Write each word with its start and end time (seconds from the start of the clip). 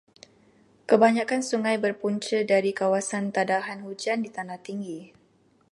Kebanyakan 0.89 1.41
sungai 1.49 1.75
berpunca 1.83 2.39
dari 2.51 2.71
kawasan 2.79 3.25
tadahan 3.35 3.79
hujan 3.85 4.17
di 4.25 4.29
tanah 4.35 4.57
tinggi. 4.67 5.01